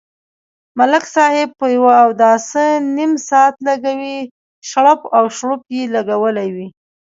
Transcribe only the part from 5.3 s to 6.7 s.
شړوپ یې لگولی وي.